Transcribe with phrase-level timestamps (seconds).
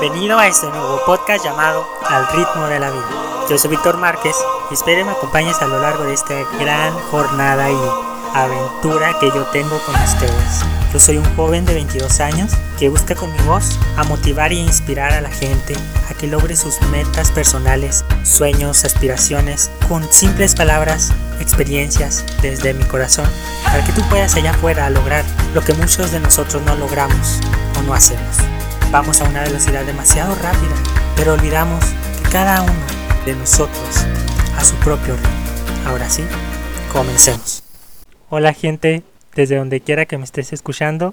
[0.00, 3.46] Bienvenido a este nuevo podcast llamado Al ritmo de la vida.
[3.48, 4.34] Yo soy Víctor Márquez
[4.70, 7.76] y espero me acompañes a lo largo de esta gran jornada y
[8.34, 10.64] aventura que yo tengo con ustedes.
[10.92, 14.56] Yo soy un joven de 22 años que busca con mi voz a motivar e
[14.56, 15.74] inspirar a la gente
[16.10, 23.28] a que logre sus metas personales, sueños, aspiraciones, con simples palabras, experiencias desde mi corazón,
[23.64, 25.24] para que tú puedas allá afuera lograr
[25.54, 27.38] lo que muchos de nosotros no logramos
[27.78, 28.53] o no hacemos.
[28.94, 30.72] Vamos a una velocidad demasiado rápida,
[31.16, 31.84] pero olvidamos
[32.22, 32.72] que cada uno
[33.26, 34.06] de nosotros
[34.56, 35.88] a su propio ritmo.
[35.88, 36.22] Ahora sí,
[36.92, 37.64] comencemos.
[38.30, 39.02] Hola gente,
[39.34, 41.12] desde donde quiera que me estés escuchando,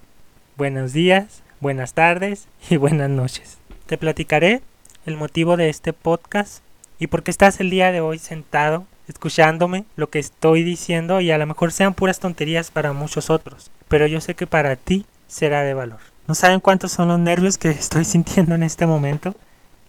[0.58, 3.58] buenos días, buenas tardes y buenas noches.
[3.88, 4.61] Te platicaré
[5.08, 6.61] el motivo de este podcast
[7.00, 11.31] y por qué estás el día de hoy sentado escuchándome lo que estoy diciendo y
[11.31, 15.08] a lo mejor sean puras tonterías para muchos otros, pero yo sé que para ti
[15.27, 16.10] será de valor.
[16.27, 19.36] No saben cuántos son los nervios que estoy sintiendo en este momento.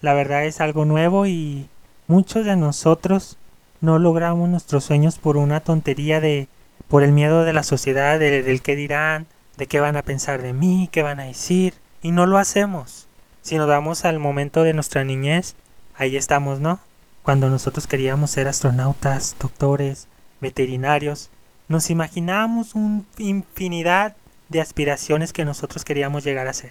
[0.01, 1.69] La verdad es algo nuevo y
[2.09, 3.37] muchos de nosotros
[3.81, 6.49] no logramos nuestros sueños por una tontería de
[6.89, 10.53] por el miedo de la sociedad, del qué dirán, de qué van a pensar de
[10.53, 13.07] mí, qué van a decir, y no lo hacemos.
[13.41, 15.55] Si nos vamos al momento de nuestra niñez,
[15.97, 16.81] ahí estamos, ¿no?
[17.23, 20.07] Cuando nosotros queríamos ser astronautas, doctores,
[20.41, 21.31] veterinarios,
[21.69, 24.17] nos imaginábamos una infinidad
[24.53, 26.71] de aspiraciones que nosotros queríamos llegar a ser.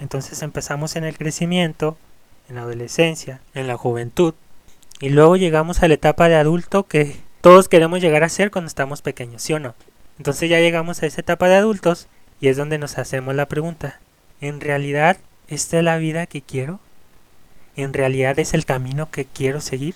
[0.00, 1.98] Entonces empezamos en el crecimiento,
[2.48, 4.34] en la adolescencia, en la juventud,
[5.00, 8.68] y luego llegamos a la etapa de adulto que todos queremos llegar a ser cuando
[8.68, 9.74] estamos pequeños, ¿sí o no?
[10.18, 12.08] Entonces ya llegamos a esa etapa de adultos
[12.40, 14.00] y es donde nos hacemos la pregunta,
[14.40, 15.18] ¿en realidad
[15.48, 16.80] esta es la vida que quiero?
[17.76, 19.94] ¿En realidad es el camino que quiero seguir?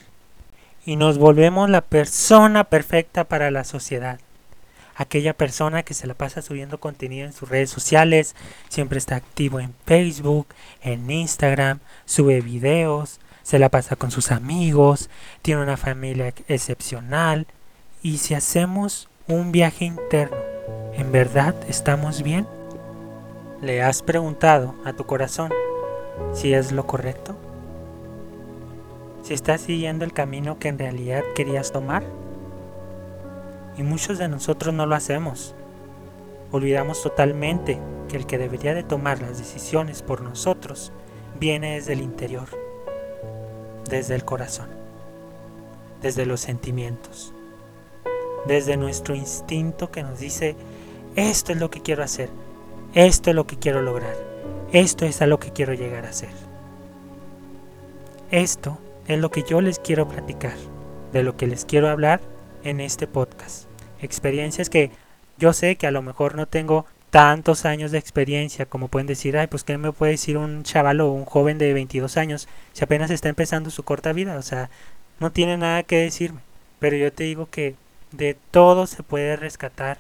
[0.85, 4.21] Y nos volvemos la persona perfecta para la sociedad.
[5.01, 8.37] Aquella persona que se la pasa subiendo contenido en sus redes sociales,
[8.69, 10.49] siempre está activo en Facebook,
[10.83, 15.09] en Instagram, sube videos, se la pasa con sus amigos,
[15.41, 17.47] tiene una familia excepcional.
[18.03, 20.37] Y si hacemos un viaje interno,
[20.93, 22.47] ¿en verdad estamos bien?
[23.63, 25.51] ¿Le has preguntado a tu corazón
[26.35, 27.39] si es lo correcto?
[29.23, 32.03] ¿Si estás siguiendo el camino que en realidad querías tomar?
[33.81, 35.55] Y muchos de nosotros no lo hacemos.
[36.53, 37.81] Olvidamos totalmente
[38.11, 40.93] que el que debería de tomar las decisiones por nosotros
[41.39, 42.49] viene desde el interior
[43.91, 44.69] desde el corazón,
[46.01, 47.35] desde los sentimientos,
[48.47, 50.57] desde nuestro instinto que nos dice,
[51.17, 52.31] esto es lo que quiero hacer,
[52.95, 54.15] esto es lo que quiero lograr,
[54.73, 56.31] esto es a lo que quiero llegar a ser.
[58.31, 60.55] Esto es lo que yo les quiero platicar,
[61.13, 62.21] de lo que les quiero hablar
[62.63, 63.70] en este podcast.
[64.03, 64.91] Experiencias que
[65.39, 69.37] yo sé que a lo mejor no tengo tantos años de experiencia, como pueden decir,
[69.37, 72.85] ay, pues qué me puede decir un chaval o un joven de 22 años si
[72.85, 74.71] apenas está empezando su corta vida, o sea,
[75.19, 76.41] no tiene nada que decirme.
[76.79, 77.75] Pero yo te digo que
[78.13, 79.99] de todo se puede rescatar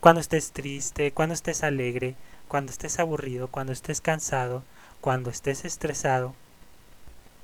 [0.00, 2.14] cuando estés triste, cuando estés alegre,
[2.48, 4.62] cuando estés aburrido, cuando estés cansado,
[5.00, 6.34] cuando estés estresado.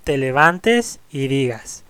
[0.04, 1.84] Te levantes y digas,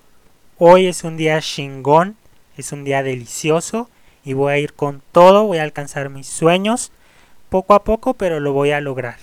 [0.59, 2.17] hoy es un día chingón,
[2.57, 3.89] es un día delicioso
[4.25, 6.93] y voy a ir con todo, voy a alcanzar mis sueños
[7.49, 9.19] poco a poco, pero lo voy a lograr.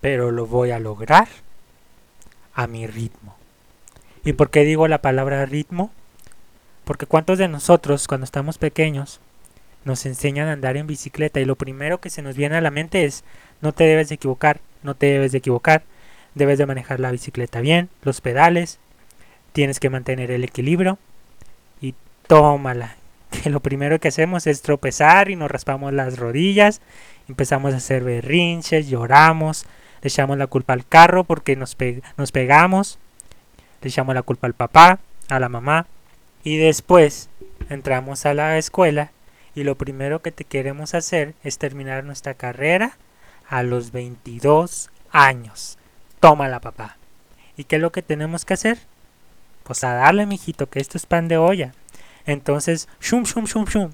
[0.00, 1.28] Pero lo voy a lograr
[2.54, 3.36] a mi ritmo.
[4.24, 5.90] ¿Y por qué digo la palabra ritmo?
[6.84, 9.20] Porque cuántos de nosotros cuando estamos pequeños
[9.84, 12.70] nos enseñan a andar en bicicleta y lo primero que se nos viene a la
[12.70, 13.24] mente es
[13.60, 15.82] no te debes de equivocar, no te debes de equivocar,
[16.34, 18.78] debes de manejar la bicicleta bien, los pedales,
[19.52, 20.98] tienes que mantener el equilibrio
[22.26, 22.96] tómala
[23.32, 26.80] que lo primero que hacemos es tropezar y nos raspamos las rodillas,
[27.28, 29.64] empezamos a hacer berrinches, lloramos,
[30.02, 31.76] le echamos la culpa al carro porque nos,
[32.16, 32.98] nos pegamos,
[33.80, 35.86] le echamos la culpa al papá, a la mamá,
[36.44, 37.28] y después
[37.68, 39.10] entramos a la escuela
[39.54, 42.96] y lo primero que te queremos hacer es terminar nuestra carrera
[43.48, 45.78] a los 22 años.
[46.20, 46.96] Tómala, papá.
[47.56, 48.78] ¿Y qué es lo que tenemos que hacer?
[49.62, 51.74] Pues a darle, mijito, que esto es pan de olla.
[52.26, 53.92] Entonces, shum, shum, shum, shum.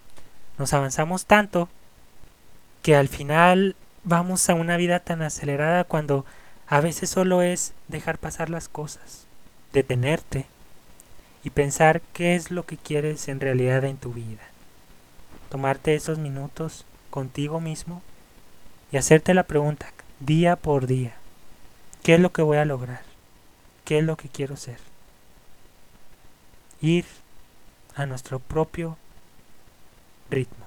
[0.58, 1.68] Nos avanzamos tanto
[2.82, 6.24] que al final vamos a una vida tan acelerada cuando
[6.66, 9.26] a veces solo es dejar pasar las cosas,
[9.72, 10.46] detenerte
[11.44, 14.42] y pensar qué es lo que quieres en realidad en tu vida.
[15.50, 18.02] Tomarte esos minutos contigo mismo
[18.92, 21.14] y hacerte la pregunta día por día,
[22.02, 23.02] ¿qué es lo que voy a lograr?
[23.84, 24.78] ¿Qué es lo que quiero ser?
[26.80, 27.06] Ir
[27.98, 28.96] a nuestro propio
[30.30, 30.66] ritmo.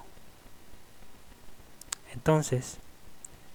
[2.12, 2.76] Entonces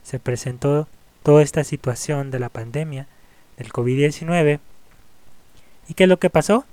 [0.03, 0.88] se presentó
[1.24, 3.07] toda esta situación de la pandemia,
[3.57, 4.59] del COVID-19.
[5.88, 6.65] ¿Y qué es lo que pasó?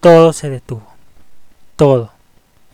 [0.00, 0.86] Todo se detuvo.
[1.76, 2.12] Todo.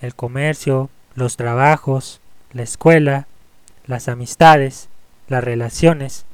[0.01, 2.21] El comercio, los trabajos,
[2.53, 3.27] la escuela,
[3.87, 4.89] las amistades,
[5.29, 6.27] las relaciones.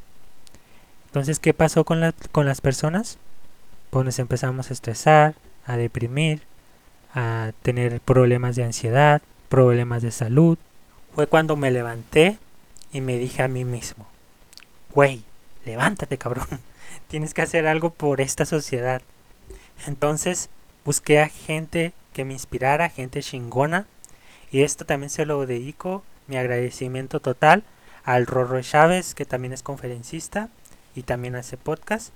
[1.06, 3.18] Entonces, ¿qué pasó con, con las personas?
[3.90, 5.34] Pues nos empezamos a estresar,
[5.66, 6.42] a deprimir,
[7.14, 10.58] a tener problemas de ansiedad, problemas de salud.
[11.14, 12.38] Fue cuando me levanté
[12.92, 14.06] y me dije a mí mismo,
[14.94, 15.22] güey,
[15.64, 16.46] levántate cabrón,
[17.08, 19.02] tienes que hacer algo por esta sociedad.
[19.86, 20.48] Entonces
[20.84, 23.86] busqué a gente que me inspirara, gente chingona,
[24.52, 27.64] y esto también se lo dedico, mi agradecimiento total
[28.04, 30.48] al Rorro Chávez, que también es conferencista
[30.94, 32.12] y también hace podcast.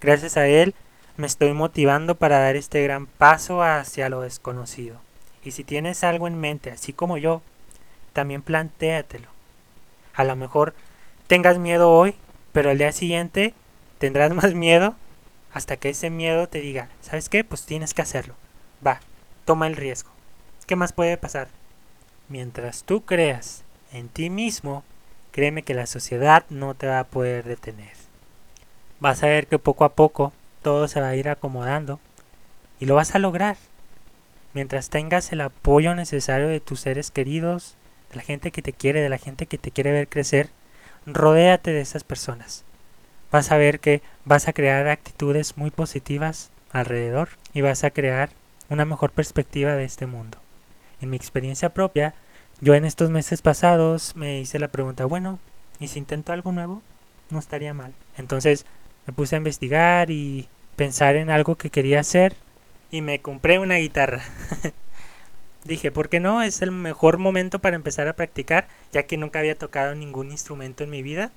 [0.00, 0.74] Gracias a él
[1.16, 4.96] me estoy motivando para dar este gran paso hacia lo desconocido.
[5.44, 7.42] Y si tienes algo en mente, así como yo,
[8.12, 9.28] también plantéatelo.
[10.14, 10.74] A lo mejor
[11.26, 12.14] tengas miedo hoy,
[12.52, 13.54] pero al día siguiente
[13.98, 14.94] tendrás más miedo
[15.52, 17.44] hasta que ese miedo te diga, ¿sabes qué?
[17.44, 18.34] Pues tienes que hacerlo.
[18.86, 19.00] Va,
[19.44, 20.10] toma el riesgo.
[20.66, 21.48] ¿Qué más puede pasar?
[22.28, 24.84] Mientras tú creas en ti mismo,
[25.32, 27.92] créeme que la sociedad no te va a poder detener.
[29.00, 32.00] Vas a ver que poco a poco todo se va a ir acomodando
[32.78, 33.56] y lo vas a lograr.
[34.52, 37.76] Mientras tengas el apoyo necesario de tus seres queridos,
[38.10, 40.50] de la gente que te quiere, de la gente que te quiere ver crecer,
[41.06, 42.64] rodéate de esas personas.
[43.30, 48.30] Vas a ver que vas a crear actitudes muy positivas alrededor y vas a crear
[48.68, 50.38] una mejor perspectiva de este mundo.
[51.00, 52.14] En mi experiencia propia,
[52.60, 55.38] yo en estos meses pasados me hice la pregunta, bueno,
[55.78, 56.82] ¿y si intento algo nuevo?
[57.30, 57.94] No estaría mal.
[58.18, 58.66] Entonces
[59.06, 62.34] me puse a investigar y pensar en algo que quería hacer
[62.90, 64.22] y me compré una guitarra.
[65.64, 66.42] Dije, ¿por qué no?
[66.42, 70.84] Es el mejor momento para empezar a practicar, ya que nunca había tocado ningún instrumento
[70.84, 71.30] en mi vida.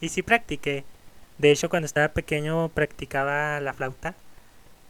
[0.00, 0.84] Y sí practiqué.
[1.38, 4.14] De hecho, cuando estaba pequeño practicaba la flauta,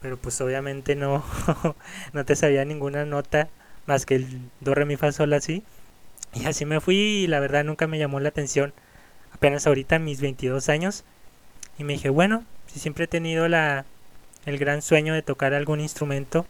[0.01, 1.23] pero pues obviamente no,
[2.13, 3.49] no te sabía ninguna nota
[3.87, 5.63] más que el do, re, mi, fa, sol, así.
[6.33, 8.73] Y así me fui y la verdad nunca me llamó la atención.
[9.33, 11.05] Apenas ahorita, mis 22 años,
[11.81, 13.87] y me dije, bueno, si siempre he tenido la,
[14.45, 16.47] el gran sueño de tocar algún instrumento,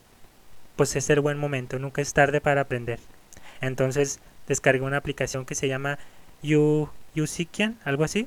[0.74, 2.98] pues es el buen momento, nunca es tarde para aprender.
[3.60, 4.18] Entonces
[4.48, 6.00] descargué una aplicación que se llama
[6.42, 6.88] You,
[7.84, 8.26] algo así.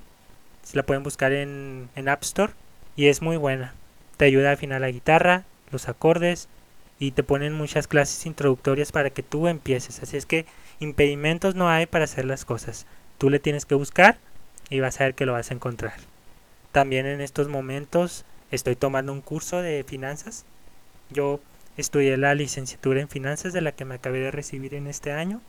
[0.64, 2.54] Se la pueden buscar en, en App Store
[2.96, 3.74] y es muy buena.
[4.16, 6.48] Te ayuda a afinar la guitarra, los acordes
[7.00, 10.02] y te ponen muchas clases introductorias para que tú empieces.
[10.02, 10.46] Así es que
[10.80, 12.86] impedimentos no hay para hacer las cosas.
[13.18, 14.20] Tú le tienes que buscar
[14.70, 16.13] y vas a ver que lo vas a encontrar.
[16.74, 20.44] También en estos momentos estoy tomando un curso de finanzas.
[21.12, 21.40] Yo
[21.78, 25.40] estudié la licenciatura en finanzas de la que me acabé de recibir en este año.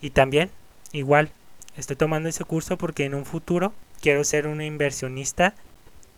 [0.00, 0.50] Y también,
[0.92, 1.30] igual,
[1.76, 5.54] estoy tomando ese curso porque en un futuro quiero ser una inversionista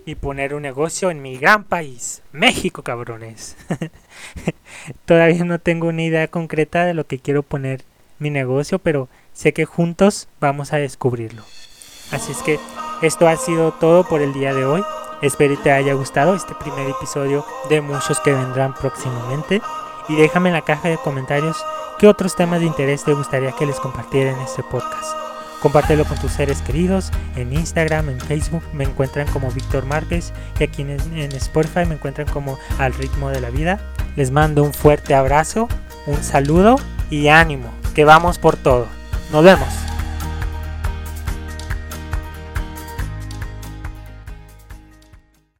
[0.04, 3.56] y poner un negocio en mi gran país, México, cabrones.
[5.06, 7.82] Todavía no tengo una idea concreta de lo que quiero poner
[8.18, 11.44] mi negocio, pero sé que juntos vamos a descubrirlo.
[12.10, 12.60] Así es que
[13.02, 14.84] esto ha sido todo por el día de hoy.
[15.22, 19.62] Espero que te haya gustado este primer episodio de muchos que vendrán próximamente.
[20.08, 21.56] Y déjame en la caja de comentarios
[21.98, 25.16] qué otros temas de interés te gustaría que les compartiera en este podcast.
[25.60, 27.10] Compártelo con tus seres queridos.
[27.34, 31.94] En Instagram, en Facebook me encuentran como Víctor Márquez y aquí en, en Spotify me
[31.94, 33.80] encuentran como Al ritmo de la vida.
[34.16, 35.68] Les mando un fuerte abrazo,
[36.06, 36.76] un saludo
[37.10, 38.86] y ánimo, que vamos por todo.
[39.32, 39.95] Nos vemos.